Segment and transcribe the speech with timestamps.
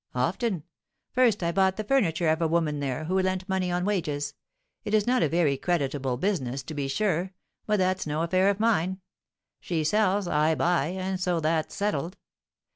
[0.15, 0.63] "Often.
[1.11, 4.33] First I bought the furniture of a woman there, who lent money on wages;
[4.83, 7.33] it is not a very creditable business, to be sure,
[7.67, 8.99] but that's no affair of mine,
[9.59, 12.17] she sells, I buy, and so that's settled.